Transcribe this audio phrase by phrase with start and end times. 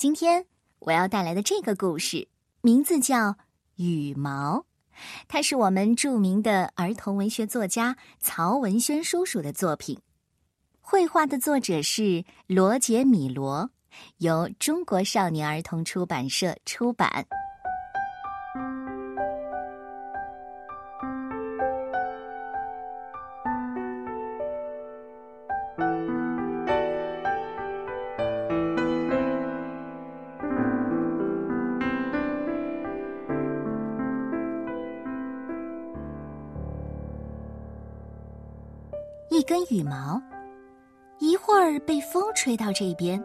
[0.00, 0.46] 今天
[0.78, 2.26] 我要带来的这个故事
[2.62, 3.16] 名字叫
[3.76, 4.56] 《羽毛》，
[5.28, 10.00] 它是我们著名的儿童文学作家曹文轩叔叔的作品。
[10.80, 13.68] 绘画的作者是罗杰·米罗，
[14.16, 17.26] 由中国少年儿童出版社出版。
[39.40, 40.20] 一根羽毛，
[41.18, 43.18] 一会儿被风吹到这边，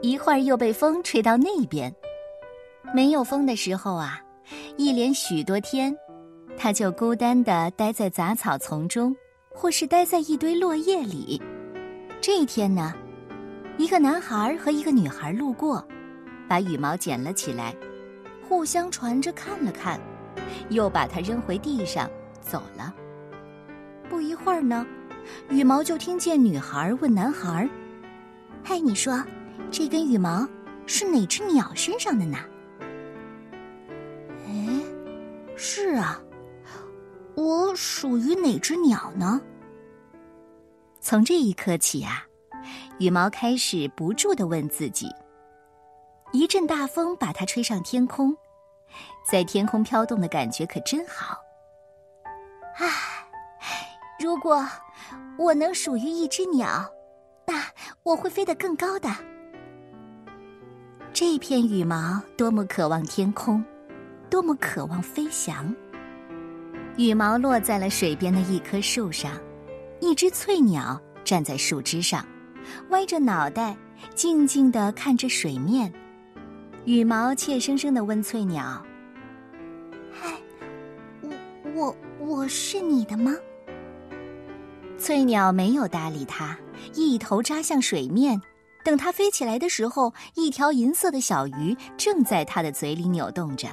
[0.00, 1.92] 一会儿又被风吹到那边。
[2.94, 4.22] 没有风的时候啊，
[4.76, 5.92] 一连许多天，
[6.56, 9.12] 它就孤单的待在杂草丛中，
[9.52, 11.42] 或是待在一堆落叶里。
[12.20, 12.94] 这一天呢，
[13.76, 15.84] 一个男孩和一个女孩路过，
[16.48, 17.74] 把羽毛捡了起来，
[18.48, 20.00] 互相传着看了看，
[20.68, 22.08] 又把它扔回地上
[22.40, 22.94] 走了。
[24.08, 24.86] 不一会儿呢。
[25.48, 27.68] 羽毛就听见女孩问男孩
[28.64, 29.22] ：“嗨，你说，
[29.70, 30.46] 这根羽毛
[30.86, 32.38] 是哪只鸟身上的呢
[34.46, 34.82] ？”“哎，
[35.56, 36.20] 是啊，
[37.34, 39.40] 我属于哪只鸟呢？”
[41.00, 42.24] 从这一刻起啊，
[42.98, 45.08] 羽毛开始不住的问自己。
[46.32, 48.36] 一阵大风把它吹上天空，
[49.24, 51.38] 在天空飘动的感觉可真好。
[52.74, 52.88] 唉，
[54.18, 54.66] 如果……
[55.38, 56.88] 我能属于一只鸟，
[57.46, 57.62] 那
[58.02, 59.08] 我会飞得更高的。
[61.12, 63.64] 这片羽毛多么渴望天空，
[64.28, 65.74] 多么渴望飞翔。
[66.96, 69.32] 羽毛落在了水边的一棵树上，
[70.00, 72.26] 一只翠鸟站在树枝上，
[72.90, 73.76] 歪着脑袋，
[74.14, 75.92] 静静的看着水面。
[76.84, 78.82] 羽毛怯生生的问翠鸟
[80.12, 80.38] ：“嗨，
[81.22, 81.34] 我
[81.74, 83.34] 我我是你的吗？”
[84.98, 86.56] 翠鸟没有搭理它，
[86.94, 88.40] 一头扎向水面。
[88.84, 93.68] 等它飞起来的时候，一条银色的小鱼正在它的嘴里扭动着。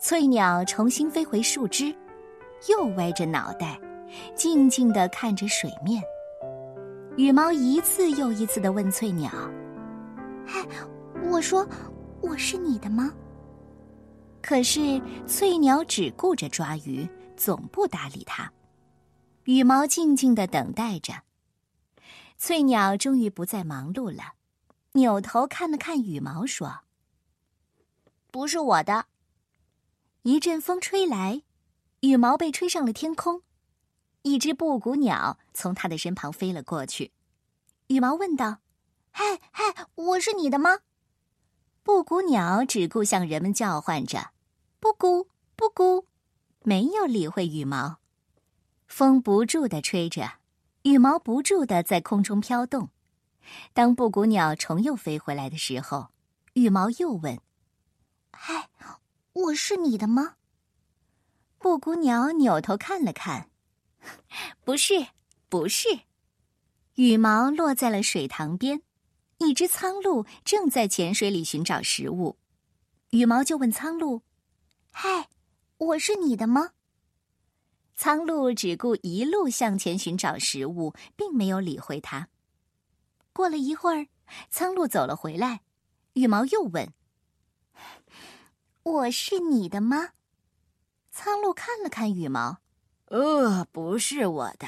[0.00, 1.94] 翠鸟重新飞回树枝，
[2.68, 3.78] 又歪着脑袋，
[4.34, 6.02] 静静地看着水面。
[7.16, 9.30] 羽毛一次又一次地问翠鸟
[10.44, 10.66] ：“嗨，
[11.30, 11.66] 我说
[12.20, 13.12] 我是你的吗？”
[14.42, 18.50] 可是翠鸟只顾着抓鱼，总不搭理它。
[19.44, 21.22] 羽毛静静的等待着，
[22.38, 24.34] 翠鸟终于不再忙碌了，
[24.92, 26.82] 扭头看了看羽毛，说
[28.30, 29.06] ：“不是我的。”
[30.22, 31.42] 一阵风吹来，
[32.00, 33.42] 羽毛被吹上了天空，
[34.22, 37.12] 一只布谷鸟从它的身旁飞了过去。
[37.88, 38.58] 羽毛问道
[39.10, 40.78] ：“嗨嗨，我是你的吗？”
[41.82, 44.30] 布谷鸟只顾向人们叫唤着
[44.78, 45.26] ：“布谷
[45.56, 46.06] 布谷”，
[46.62, 47.98] 没有理会羽毛。
[48.92, 50.34] 风不住的吹着，
[50.82, 52.90] 羽毛不住的在空中飘动。
[53.72, 56.10] 当布谷鸟重又飞回来的时候，
[56.52, 57.40] 羽毛又问
[58.32, 58.68] ：“嗨，
[59.32, 60.34] 我是你的吗？”
[61.56, 63.48] 布谷鸟扭头看了看
[64.62, 65.06] ，“不是，
[65.48, 65.88] 不是。”
[66.96, 68.82] 羽毛落在了水塘边，
[69.38, 72.36] 一只苍鹭正在浅水里寻找食物。
[73.08, 74.20] 羽毛就问苍鹭
[74.92, 75.30] ：“嗨，
[75.78, 76.72] 我是你的吗？”
[78.02, 82.26] 苍鹭只顾一路向前寻找食物，并没有理会它。
[83.32, 84.08] 过了一会儿，
[84.50, 85.60] 苍鹭走了回来，
[86.14, 86.92] 羽毛又问
[88.82, 90.14] ：“我是你的吗？”
[91.14, 92.58] 苍鹭看了看羽毛
[93.06, 94.66] ，“呃，不是我的。”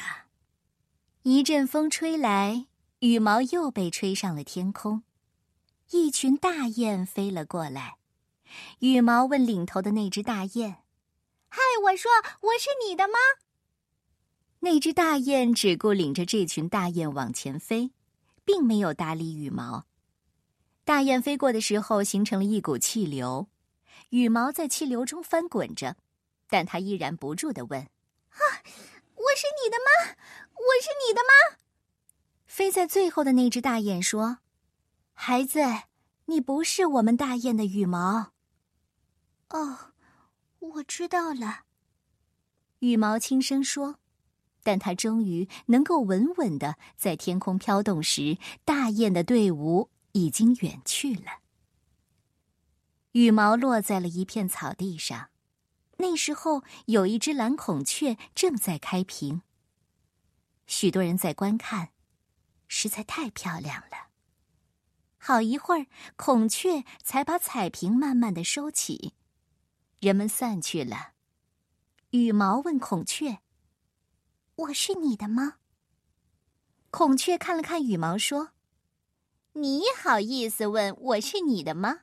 [1.24, 2.68] 一阵风吹来，
[3.00, 5.02] 羽毛又被吹上了天空，
[5.90, 7.96] 一群大雁飞了过来。
[8.78, 10.83] 羽毛问领头的那只大雁。
[11.74, 12.08] 对，我说
[12.40, 13.18] 我是你的吗？
[14.60, 17.90] 那只大雁只顾领着这群大雁往前飞，
[18.44, 19.84] 并没有搭理羽毛。
[20.84, 23.48] 大雁飞过的时候，形成了一股气流，
[24.10, 25.96] 羽毛在气流中翻滚着，
[26.48, 27.80] 但它依然不住的问
[28.30, 28.38] ：“啊，
[29.16, 30.14] 我是你的吗？
[30.54, 31.58] 我是你的吗？”
[32.46, 34.38] 飞在最后的那只大雁说
[35.12, 35.60] ：“孩子，
[36.26, 38.30] 你不是我们大雁的羽毛。”
[39.50, 39.90] 哦。
[40.74, 41.64] 我知道了，
[42.80, 44.00] 羽毛轻声说。
[44.66, 51.40] 但他终于能够稳稳的在天空飘动时，大雁的队伍已经远去了。
[53.12, 55.28] 羽毛落在了一片草地上，
[55.98, 59.42] 那时候有一只蓝孔雀正在开屏。
[60.66, 61.90] 许多人在观看，
[62.66, 64.08] 实在太漂亮了。
[65.18, 69.12] 好一会儿，孔雀才把彩屏慢慢的收起。
[70.00, 71.12] 人们散去了。
[72.10, 73.38] 羽毛问孔雀
[74.56, 75.54] ：“我是你的吗？”
[76.90, 78.50] 孔雀看了看羽毛，说
[79.54, 82.02] ：“你好意思问我是你的吗？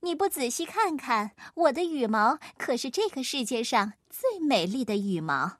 [0.00, 5.58] 你不仔细看看，我的羽毛可是这个世界上最美丽的羽毛。”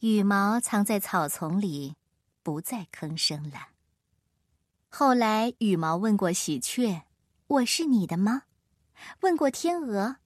[0.00, 1.96] 羽毛藏在草丛里，
[2.42, 3.70] 不再吭声了。
[4.88, 7.02] 后来，羽毛问过喜鹊
[7.48, 8.42] ：“我是你的吗？”
[9.22, 10.18] 问过天鹅：“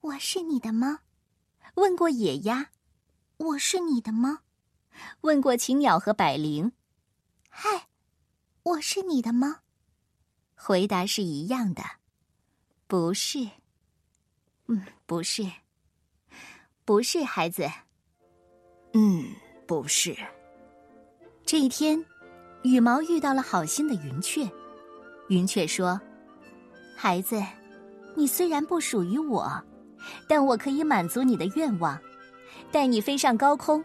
[0.00, 1.00] 我是你的吗？”
[1.76, 2.70] 问过野鸭
[3.36, 4.40] ：“我是你的吗？”
[5.22, 6.72] 问过禽鸟和百灵
[7.48, 7.88] ：“嗨，
[8.62, 9.60] 我是你的吗？”
[10.56, 11.82] 回答是一样的
[12.86, 13.48] ：“不是。
[14.68, 15.50] ”“嗯，不是。
[16.84, 17.68] ”“不是，孩子。
[18.94, 19.34] ”“嗯，
[19.66, 20.16] 不是。”
[21.46, 22.04] 这一天，
[22.62, 24.50] 羽毛遇到了好心的云雀。
[25.28, 26.00] 云雀说
[26.96, 27.40] ：“孩子，
[28.16, 29.64] 你虽然不属于我，
[30.26, 31.98] 但我可以满足你的愿望，
[32.70, 33.84] 带你飞上高空。”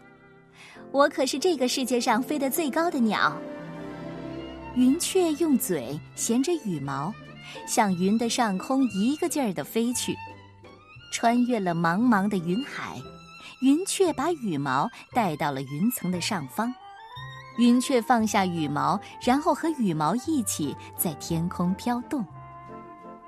[0.92, 3.36] 我可是这个世界上飞得最高的鸟。
[4.74, 7.12] 云雀用嘴衔着羽毛，
[7.66, 10.14] 向云的上空一个劲儿的飞去，
[11.12, 13.00] 穿越了茫茫的云海。
[13.62, 16.72] 云雀把羽毛带到了云层的上方。
[17.58, 22.24] 云雀放下羽毛，然后和羽毛一起在天空飘动。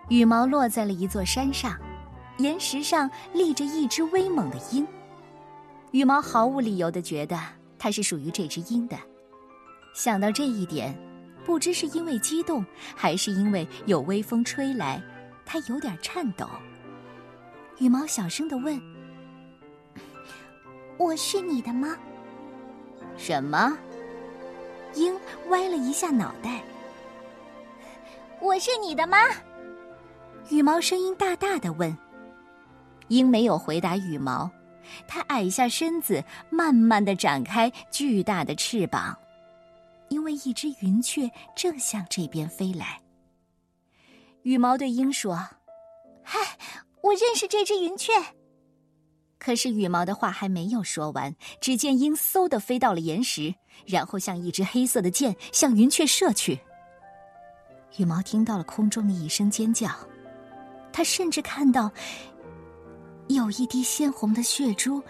[0.09, 1.75] 羽毛落在了一座山上，
[2.39, 4.87] 岩石上立着一只威猛的鹰。
[5.93, 7.39] 羽毛毫无理由的觉得
[7.79, 8.97] 它是属于这只鹰的。
[9.95, 10.95] 想到这一点，
[11.45, 12.65] 不知是因为激动，
[12.95, 15.03] 还是因为有微风吹来，
[15.45, 16.49] 它有点颤抖。
[17.79, 18.81] 羽毛小声的问
[20.99, 21.97] ：“我是你的吗？”
[23.17, 23.77] 什么？
[24.95, 25.15] 鹰
[25.49, 26.63] 歪了一下脑袋。
[28.41, 29.17] “我是你的吗？”
[30.51, 31.97] 羽毛声音大大的问。
[33.09, 34.51] 鹰没有回答羽毛。
[35.07, 39.15] 它矮下身子，慢慢的展开巨大的翅膀，
[40.09, 42.99] 因为一只云雀正向这边飞来。
[44.45, 45.37] 羽毛对鹰说
[46.25, 46.39] ：“嗨，
[47.03, 48.13] 我认识这只云雀。”
[49.39, 53.55] 可是羽毛的话还没有说完，只见鹰嗖的飞到了岩石，
[53.87, 56.59] 然后像一支黑色的箭向云雀射去。
[57.99, 59.91] 羽毛听到了空中的一声尖叫，
[60.91, 61.91] 他甚至看到。
[63.29, 65.03] 有一滴鲜红的血珠，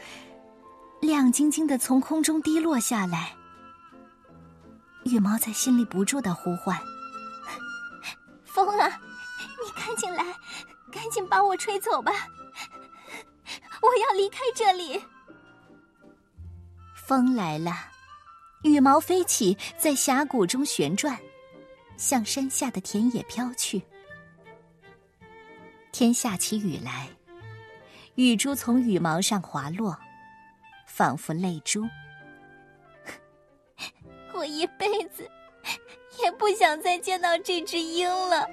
[1.00, 3.32] 亮晶晶的从空中滴落下来。
[5.04, 6.76] 羽毛在心里不住的呼唤
[8.44, 9.00] ：“风啊，
[9.64, 10.24] 你赶紧来，
[10.92, 12.12] 赶紧把我吹走吧！
[13.80, 15.00] 我要离开这里。”
[17.06, 17.72] 风来了，
[18.62, 21.16] 羽毛飞起，在峡谷中旋转，
[21.96, 23.80] 向山下的田野飘去。
[25.92, 27.08] 天下起雨来。
[28.18, 29.96] 雨珠从羽毛上滑落，
[30.88, 31.84] 仿佛泪珠。
[34.34, 35.22] 我一辈子
[36.20, 38.44] 也不想再见到这只鹰了。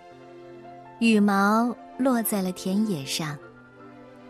[1.00, 3.38] 羽毛落在了田野上，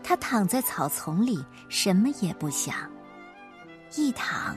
[0.01, 2.73] 它躺在草丛里，什么也不想。
[3.97, 4.55] 一躺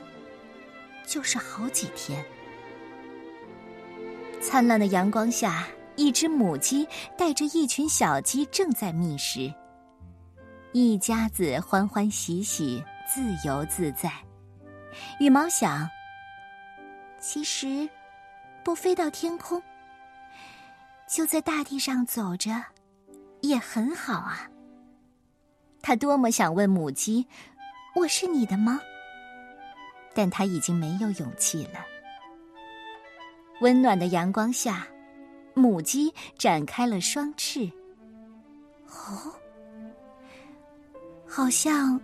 [1.05, 2.25] 就是好几天。
[4.41, 5.67] 灿烂的阳光下，
[5.97, 6.87] 一只母鸡
[7.19, 9.53] 带着一群小鸡正在觅食。
[10.73, 14.09] 一家子欢欢喜喜，自由自在。
[15.19, 15.91] 羽毛想：
[17.19, 17.89] 其实，
[18.63, 19.61] 不飞到天空，
[21.09, 22.51] 就在大地上走着，
[23.41, 24.49] 也很好啊。
[25.83, 27.27] 他多么想问母鸡
[27.97, 28.81] ：“我是你的吗？”
[30.15, 31.85] 但他已经没有勇气了。
[33.61, 34.87] 温暖的阳光下，
[35.53, 37.69] 母鸡展开了双翅。
[38.87, 39.35] 哦。
[41.33, 41.99] 好像，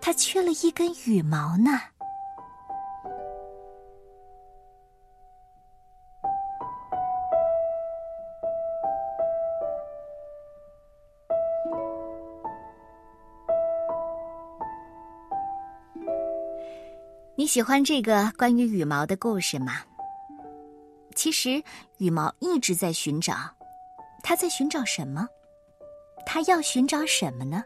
[0.00, 1.72] 它缺了一根羽毛呢。
[17.34, 19.72] 你喜欢这个关于羽毛的故事吗？
[21.16, 21.60] 其实，
[21.98, 23.34] 羽毛一直在寻找，
[24.22, 25.26] 它在寻找什么？
[26.24, 27.64] 它要寻找什么呢？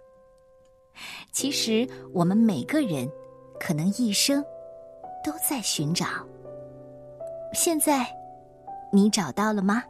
[1.32, 3.10] 其实，我们每个人
[3.60, 4.44] 可能一生
[5.24, 6.06] 都在寻找。
[7.52, 8.06] 现在，
[8.92, 9.82] 你找到了吗？